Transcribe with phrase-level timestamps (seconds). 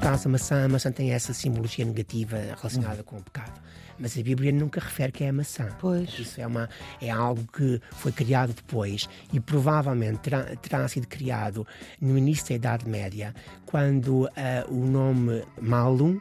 [0.00, 3.60] Caso, a maçã, a maçã tem essa simbologia negativa relacionada com o pecado.
[3.98, 5.68] Mas a Bíblia nunca refere que é a maçã.
[5.78, 6.18] Pois.
[6.18, 6.68] Isso é, uma,
[7.00, 11.66] é algo que foi criado depois e provavelmente terá, terá sido criado
[12.00, 13.34] no início da Idade Média,
[13.66, 16.18] quando ah, o nome malum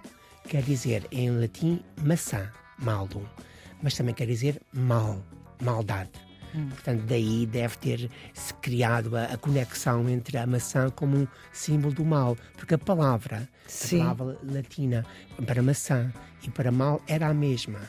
[0.47, 3.25] quer dizer em latim maçã, malum,
[3.81, 5.23] mas também quer dizer mal,
[5.61, 6.11] maldade.
[6.69, 11.93] Portanto, daí deve ter se criado a, a conexão entre a maçã como um símbolo
[11.93, 14.01] do mal, porque a palavra, Sim.
[14.01, 15.05] a palavra latina
[15.45, 16.11] para maçã
[16.43, 17.79] e para mal era a mesma.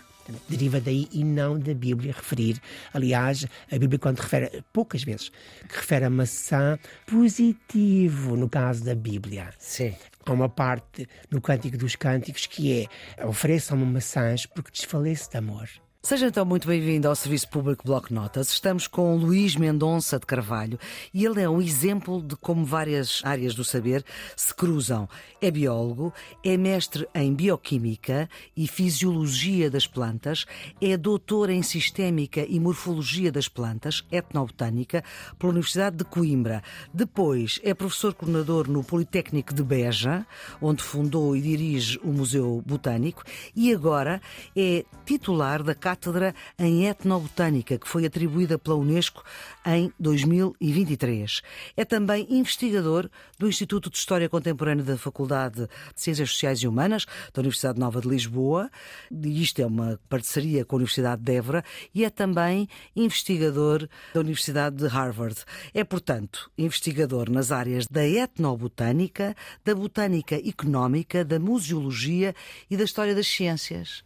[0.48, 2.60] Deriva daí e não da Bíblia referir.
[2.92, 5.30] Aliás, a Bíblia, quando refere, poucas vezes,
[5.68, 9.50] que refere a maçã positivo, no caso da Bíblia.
[9.58, 9.94] Sim.
[10.24, 12.88] Há uma parte no Cântico dos Cânticos que
[13.18, 15.68] é ofereçam-me maçãs porque desfaleço de amor.
[16.02, 18.48] Seja então muito bem-vindo ao Serviço Público Bloco Notas.
[18.48, 20.78] Estamos com Luís Mendonça de Carvalho
[21.12, 24.02] e ele é um exemplo de como várias áreas do saber
[24.34, 25.06] se cruzam.
[25.42, 26.10] É biólogo,
[26.42, 30.46] é mestre em bioquímica e fisiologia das plantas,
[30.80, 35.04] é doutor em sistémica e morfologia das plantas, etnobotânica,
[35.38, 36.62] pela Universidade de Coimbra.
[36.94, 40.26] Depois é professor coordenador no Politécnico de Beja,
[40.62, 43.22] onde fundou e dirige o Museu Botânico,
[43.54, 44.18] e agora
[44.56, 49.24] é titular da Cátedra em Etnobotânica, que foi atribuída pela Unesco
[49.66, 51.42] em 2023.
[51.76, 57.06] É também investigador do Instituto de História Contemporânea da Faculdade de Ciências Sociais e Humanas
[57.34, 58.70] da Universidade Nova de Lisboa.
[59.10, 64.20] E isto é uma parceria com a Universidade de Évora e é também investigador da
[64.20, 65.44] Universidade de Harvard.
[65.74, 69.34] É, portanto, investigador nas áreas da etnobotânica,
[69.64, 72.32] da botânica económica, da museologia
[72.70, 74.04] e da história das ciências.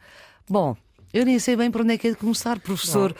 [0.48, 0.76] Bom,
[1.14, 3.14] eu nem sei bem por onde é que é de começar, professor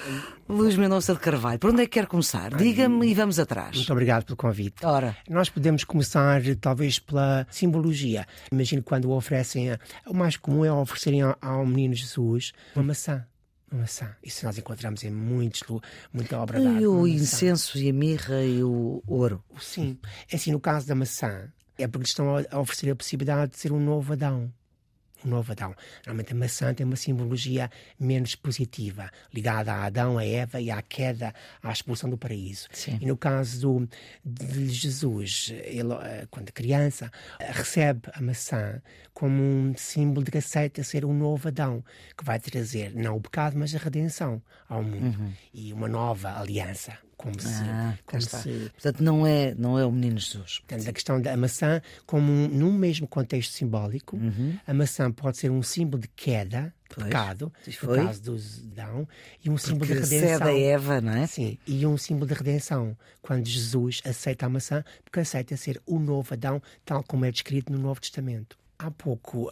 [0.49, 1.59] Luís Mendonça de Carvalho.
[1.59, 2.55] Por onde é que quer começar?
[2.55, 3.77] Diga-me e vamos atrás.
[3.77, 4.85] Muito obrigado pelo convite.
[4.85, 8.27] Ora, Nós podemos começar, talvez, pela simbologia.
[8.53, 13.25] Imagino quando oferecem, a- o mais comum é oferecerem ao, menino Jesus uma maçã.
[13.73, 14.15] Uma maçã.
[14.23, 15.63] Isso nós encontramos em muitos,
[16.13, 16.83] muita obra de arte.
[16.83, 19.43] e o incenso e a mirra e o ouro.
[19.61, 19.99] Sim.
[20.31, 21.49] É assim, no caso da maçã,
[21.79, 24.53] é porque estão a oferecer a possibilidade de ser um novo Adão.
[25.25, 25.75] Um novo Adão.
[26.07, 30.83] Normalmente a maçã tem uma simbologia menos positiva, ligada a Adão, a Eva e à
[30.83, 32.69] queda, à expulsão do paraíso.
[32.73, 32.99] Sim.
[33.01, 33.89] E no caso do-
[34.25, 38.83] de Jesus, ele, eh, quando criança, recebe a maçã
[39.13, 41.83] como um símbolo de que aceita ser um novo Adão,
[42.17, 46.99] que vai trazer não o pecado, mas a redenção ao mundo e uma nova aliança.
[47.25, 47.71] Como se, Uhum.
[47.71, 50.59] Ah, cá como Portanto, não é, não é o menino Jesus.
[50.59, 54.19] Portanto, a questão da maçã, como um, num mesmo contexto simbólico,
[54.67, 57.51] a maçã pode ser um símbolo de queda, Pois, pecado,
[57.83, 58.37] no caso do
[58.73, 59.09] Adão,
[59.43, 60.47] e um símbolo Que de cede redenção.
[60.49, 61.27] a Eva, não é?
[61.27, 65.99] Sim, e um símbolo de redenção, quando Jesus aceita a maçã, porque aceita ser o
[65.99, 68.59] novo Adão, tal como é descrito no Novo Testamento.
[68.79, 69.51] Há pouco,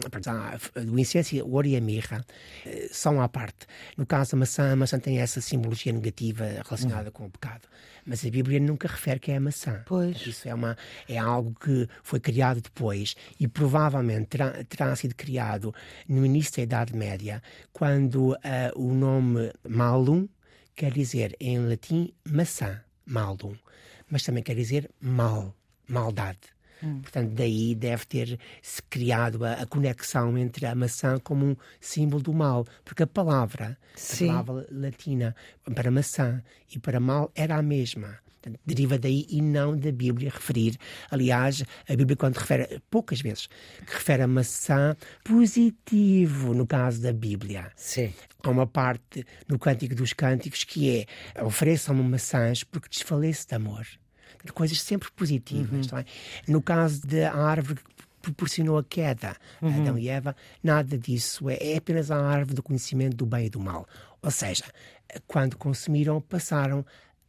[0.00, 0.58] portanto, há-
[0.90, 2.24] o incenso, o ouro e a mirra
[2.64, 3.66] eh, são à parte.
[3.96, 7.68] No caso da maçã, a maçã tem essa simbologia negativa relacionada com o pecado.
[8.04, 9.82] Mas a Bíblia nunca refere que é a maçã.
[9.86, 10.26] Pois.
[10.26, 10.76] Isso é, uma,
[11.08, 15.74] é algo que foi criado depois e provavelmente terá, terá sido criado
[16.08, 20.26] no início da Idade Média, quando ah, o nome malum
[20.74, 23.54] quer dizer em latim maçã, malum,
[24.10, 25.54] mas também quer dizer mal,
[25.86, 26.40] maldade.
[27.02, 32.22] Portanto, daí deve ter se criado a, a conexão entre a maçã como um símbolo
[32.22, 34.30] do mal, porque a palavra, Sim.
[34.30, 35.36] a palavra latina
[35.74, 36.42] para maçã
[36.74, 38.18] e para mal era a mesma.
[38.42, 40.76] Portanto, deriva daí e não da Bíblia referir.
[41.10, 43.46] Aliás, a Bíblia, quando refere, poucas vezes,
[43.86, 47.70] que refere a maçã positivo, no caso da Bíblia.
[47.76, 48.12] Sim.
[48.42, 51.06] Há uma parte no Cântico dos Cânticos que
[51.36, 53.86] é ofereçam-me maçãs porque desfaleço de amor.
[54.54, 55.88] Coisas sempre positivas.
[55.88, 56.04] não é?
[56.48, 61.50] No caso da árvore que proporcionou a queda a Adão e Eva, nada disso.
[61.50, 63.86] É, é apenas a árvore do conhecimento do bem e do mal.
[64.22, 64.64] Ou seja,
[65.26, 66.84] quando consumiram, passaram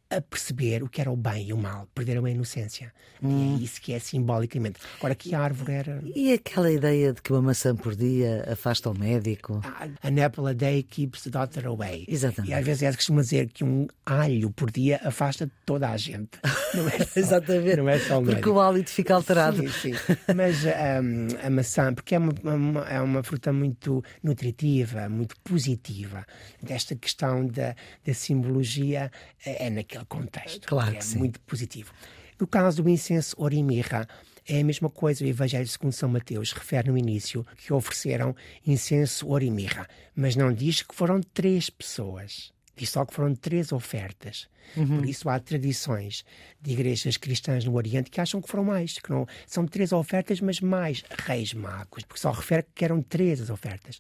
[0.10, 2.94] a perceber o que era o bem e o mal, perderam a inocência.
[3.22, 4.80] E é isso que é simbolicamente.
[5.00, 6.04] Agora, que árvore era.
[6.16, 9.62] E aquela ideia de que uma maçã por dia afasta o médico?
[10.04, 12.06] An apple a day keeps the doctor away.
[12.08, 12.52] Exatamente.
[12.52, 16.30] E às vezes é costuma dizer que um alho por dia afasta toda a gente.
[16.74, 17.78] Não é Exatamente.
[17.78, 19.58] Não é só o Porque o hálito fica alterado.
[19.58, 20.14] Sim, sim.
[20.36, 26.26] Mas hum, a maçã, porque é uma, uma- é uma fruta muito nutritiva, muito positiva.
[26.62, 27.76] Desta questão da,
[28.06, 29.12] da simbologia
[29.46, 30.68] é, é naquele contexto.
[30.68, 31.18] Claro que é sim.
[31.20, 31.92] muito positivo.
[32.40, 34.08] No caso do incenso ouro e mirra,
[34.46, 38.36] É a mesma coisa, o Evangelho segundo São Mateus refere no início que ofereceram
[38.68, 42.52] incenso, ouro e mirra, mas não diz que foram três pessoas.
[42.76, 44.48] Diz só que foram três ofertas.
[44.76, 44.98] Uhum.
[44.98, 46.26] Por isso há tradições
[46.62, 50.42] de igrejas cristãs no Oriente que acham que foram mais, que não são três ofertas,
[50.42, 54.00] mas mais reis magos, porque só refere que eram três as ofertas.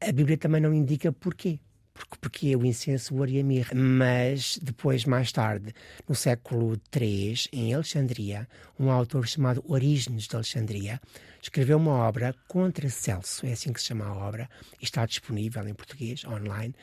[0.00, 1.58] A Bíblia também não indica porquê
[1.94, 3.70] porque, porque é o incenso, o ouro e a mirra.
[3.74, 5.72] Mas depois, mais tarde,
[6.08, 8.48] no século III, em Alexandria,
[8.78, 11.00] um autor chamado Orígenes de Alexandria
[11.40, 14.48] escreveu uma obra contra Celso, é assim que se chama a obra,
[14.80, 16.74] está disponível em português, online,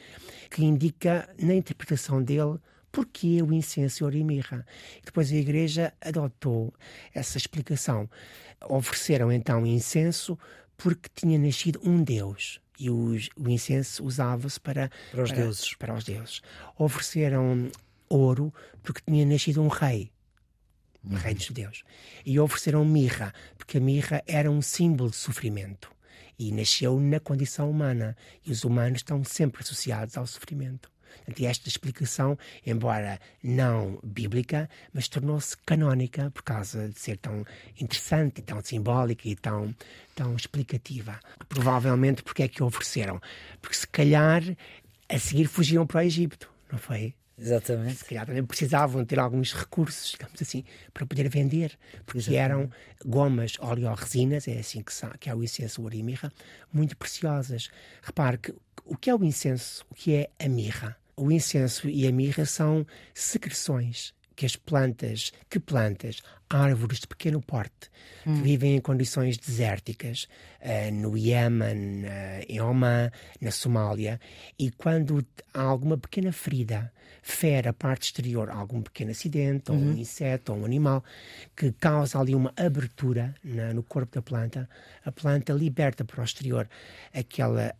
[0.49, 2.59] que indica, na interpretação dele,
[2.91, 4.65] porque o incenso, e mirra.
[5.01, 6.73] E depois a Igreja adotou
[7.13, 8.09] essa explicação.
[8.69, 10.37] Ofereceram então incenso
[10.77, 15.75] porque tinha nascido um Deus e os, o incenso usava-se para, para, os para, deuses.
[15.75, 16.41] para os deuses.
[16.77, 17.69] Ofereceram
[18.09, 18.51] ouro
[18.81, 20.11] porque tinha nascido um rei,
[21.03, 21.83] um rei dos judeus.
[22.25, 25.91] E ofereceram mirra, porque a mirra era um símbolo de sofrimento
[26.39, 28.17] e nasceu na condição humana.
[28.43, 30.91] E os humanos estão sempre associados ao sofrimento.
[31.17, 37.45] Portanto, esta explicação, embora não bíblica, mas tornou-se canónica por causa de ser tão
[37.79, 39.73] interessante, e tão simbólica e tão,
[40.15, 41.19] tão explicativa.
[41.47, 43.21] Provavelmente porque é que ofereceram?
[43.61, 44.41] Porque se calhar
[45.09, 47.13] a seguir fugiam para o Egito, não foi?
[47.37, 47.95] Exatamente.
[47.95, 50.63] Se calhar também precisavam ter alguns recursos, digamos assim,
[50.93, 52.39] para poder vender, porque Exatamente.
[52.39, 52.71] eram
[53.03, 56.31] gomas oleorresinas, é assim que, que é o incenso ouro e mirra,
[56.71, 57.69] muito preciosas.
[58.03, 58.53] Repare que
[58.85, 59.83] o que é o incenso?
[59.89, 60.97] O que é a mirra?
[61.15, 67.41] O incenso e a mirra são secreções que as plantas, que plantas, árvores de pequeno
[67.41, 67.91] porte,
[68.25, 68.37] hum.
[68.37, 70.27] que vivem em condições desérticas,
[70.61, 74.19] uh, no Iêmen, uh, em Oman, na Somália,
[74.57, 75.23] e quando
[75.53, 76.91] há alguma pequena ferida,
[77.21, 79.97] fere a parte exterior, algum pequeno acidente, ou um uhum.
[79.97, 81.03] inseto, ou um animal,
[81.55, 84.67] que causa ali uma abertura na, no corpo da planta,
[85.05, 86.67] a planta liberta para o exterior
[87.13, 87.73] aquele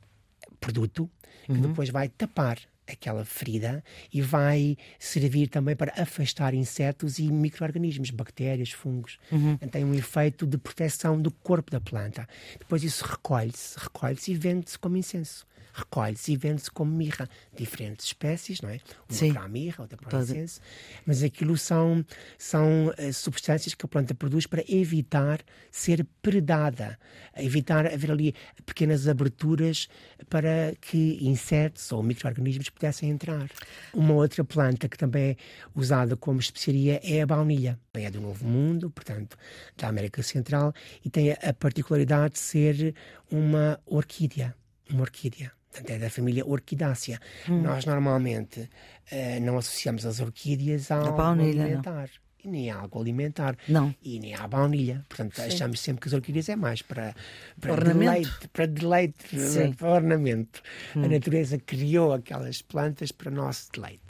[0.60, 1.10] produto,
[1.46, 1.62] que uhum.
[1.62, 2.60] depois vai tapar
[2.94, 3.84] aquela ferida
[4.14, 9.18] e vai servir também para afastar insetos e micro-organismos, bactérias, fungos.
[9.32, 9.58] Uhum.
[9.58, 12.28] Tem um efeito de proteção do corpo da planta.
[12.60, 17.30] Depois isso recolhe-se, recolhe-se e vende-se como incenso recolhe-se e vende-se como mirra.
[17.56, 18.80] Diferentes espécies, não é?
[19.10, 19.34] Uma Sim.
[19.34, 20.62] para a mirra, outra para o incenso.
[21.06, 22.06] Mas aquilo são,
[22.38, 25.42] são uh, substâncias que a planta produz para evitar
[25.72, 26.98] ser predada,
[27.38, 28.36] evitar haver ali
[28.66, 29.88] pequenas aberturas
[30.30, 33.50] para que insetos ou micro-organismos pudessem entrar.
[33.94, 35.36] Uma outra planta que também é
[35.76, 37.80] usada como especiaria é a baunilha.
[37.94, 39.38] É do Novo Mundo, portanto,
[39.78, 40.74] da América Central,
[41.04, 42.96] e tem a particularidade de ser
[43.30, 44.56] uma orquídea.
[44.92, 45.52] Uma orquídea
[45.86, 47.20] é da família Orquidácea.
[47.50, 47.62] Hum.
[47.62, 52.10] Nós normalmente uh, não associamos as orquídeas ao baunilha, alimentar.
[52.10, 52.32] Não.
[52.44, 53.56] E nem a algo alimentar.
[53.68, 53.96] Não.
[54.02, 55.06] E nem à baunilha.
[55.08, 55.44] Portanto, Sim.
[55.44, 57.16] achamos sempre que as orquídeas é mais para,
[57.60, 58.48] para deleite.
[58.52, 59.74] Para deleite, Sim.
[59.74, 60.62] para ornamento.
[60.96, 61.04] Hum.
[61.04, 64.02] A natureza criou aquelas plantas para nosso deleite.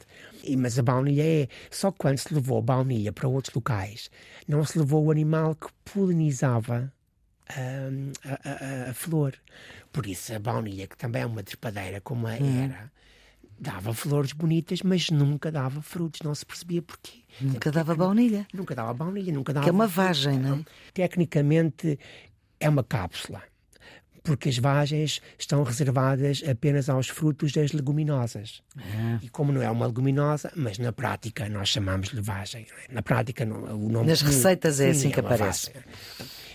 [0.42, 1.48] E, mas a baunilha é.
[1.70, 4.10] Só quando se levou a baunilha para outros locais,
[4.48, 6.90] não se levou o animal que polinizava
[7.48, 9.34] a, a, a, flor.
[9.92, 12.64] Por isso, a baunilha, que também é uma trepadeira como a hum.
[12.64, 12.90] era,
[13.58, 16.20] dava flores bonitas, mas nunca dava frutos.
[16.22, 17.22] Não se percebia porquê.
[17.40, 18.46] Nunca dava baunilha.
[18.52, 19.64] Nunca dava baunilha, nunca dava.
[19.64, 20.64] Que é uma vagem, não é?
[20.92, 21.98] Tecnicamente,
[22.58, 23.42] é uma cápsula.
[24.22, 28.62] Porque as vagens estão reservadas apenas aos frutos das leguminosas.
[28.78, 29.18] Ah.
[29.20, 32.66] E como não é uma leguminosa, mas na prática nós chamamos-lhe vagem.
[32.88, 32.94] É?
[32.94, 34.06] Na prática, o nome.
[34.06, 35.72] Nas receitas é assim que é aparece.
[35.72, 35.82] Vagem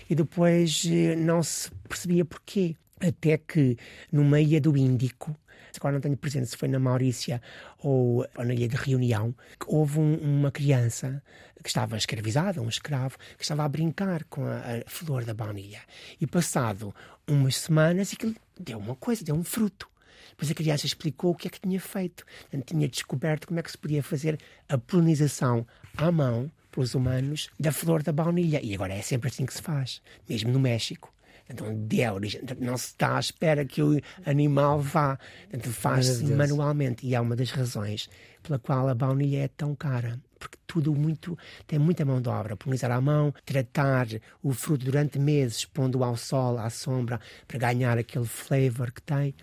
[0.08, 2.74] e depois eh, não se percebia porquê.
[3.00, 3.76] Até que
[4.12, 5.36] numa ilha do Índico,
[5.76, 7.40] agora não tenho presente se foi na Maurícia
[7.78, 9.34] ou, ou na ilha de Reunião,
[9.66, 11.22] houve um, uma criança
[11.62, 15.80] que estava escravizada, um escravo, que estava a brincar com a, a flor da baunilha.
[16.20, 16.94] E passado
[17.26, 19.88] umas semanas, aquilo deu uma coisa, deu um fruto.
[20.30, 22.24] Depois a criança explicou o que é que tinha feito.
[22.64, 24.38] tinha descoberto como é que se podia fazer
[24.68, 28.60] a polinização à mão pelos humanos da flor da baunilha.
[28.62, 31.12] E agora é sempre assim que se faz, mesmo no México.
[31.50, 35.18] Então, de origem, não se está à espera que o animal vá.
[35.52, 37.06] Então, faz-se manualmente.
[37.06, 38.08] E é uma das razões
[38.42, 40.20] pela qual a baunilha é tão cara.
[40.38, 41.36] Porque tudo muito
[41.66, 42.56] tem muita mão de obra.
[42.56, 44.06] Polinizar à mão, tratar
[44.42, 49.34] o fruto durante meses, pondo ao sol, à sombra, para ganhar aquele flavor que tem.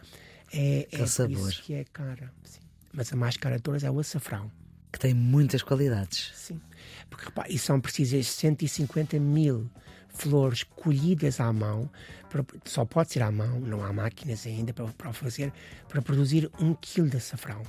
[0.54, 1.50] É, é sabor.
[1.50, 2.32] isso que é cara.
[2.44, 2.62] Sim.
[2.94, 4.50] Mas a mais cara de todas é o açafrão.
[4.94, 6.32] Que tem muitas qualidades.
[6.34, 6.62] Sim.
[7.10, 9.70] Porque repá, e são precisas 150 mil
[10.16, 11.90] flores colhidas à mão,
[12.30, 15.54] para, só pode ser à mão, não há máquinas ainda para, para fazer,
[15.88, 17.62] para produzir um quilo de açafrão.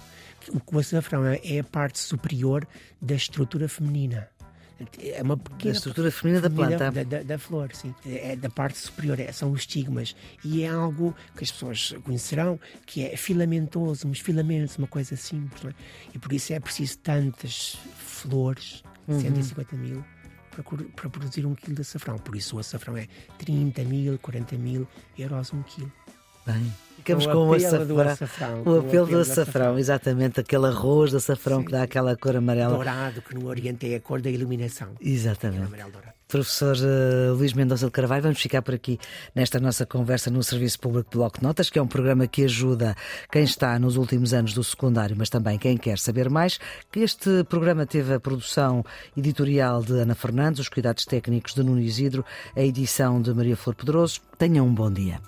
[0.49, 2.67] O, o açafrão é, é a parte superior
[3.01, 4.29] da estrutura feminina.
[4.99, 5.73] É uma pequena.
[5.73, 6.91] A estrutura feminina da planta.
[6.91, 7.95] Da, da, da, flor, sim.
[8.05, 10.15] É da parte superior, é, são os estigmas.
[10.45, 15.65] E é algo que as pessoas conhecerão, que é filamentoso, uns filamentos, uma coisa simples.
[15.65, 15.75] É?
[16.15, 19.19] E por isso é preciso tantas flores, uhum.
[19.19, 20.05] 150 mil,
[20.63, 22.19] para, para produzir um quilo de açafrão.
[22.19, 23.07] Por isso o açafrão é
[23.39, 24.87] 30 mil, 40 mil
[25.19, 25.93] euros um quilo.
[26.47, 26.86] Bem.
[27.07, 28.01] Ficamos com o açafrão.
[28.01, 28.63] açafrão.
[28.65, 31.67] O apelo do açafrão, exatamente, aquele arroz de açafrão Sim.
[31.67, 32.75] que dá aquela cor amarela.
[32.75, 34.89] Dourado, que no Oriente é a cor da iluminação.
[35.01, 35.71] Exatamente.
[36.27, 38.99] Professor uh, Luís Mendonça de Carvalho, vamos ficar por aqui
[39.33, 42.97] nesta nossa conversa no Serviço Público Bloco de Notas, que é um programa que ajuda
[43.31, 46.59] quem está nos últimos anos do secundário, mas também quem quer saber mais.
[46.91, 48.85] Que este programa teve a produção
[49.17, 52.25] editorial de Ana Fernandes, os cuidados técnicos de Nuno Isidro,
[52.57, 54.21] a edição de Maria Flor Pedroso.
[54.37, 55.21] Tenham um bom dia.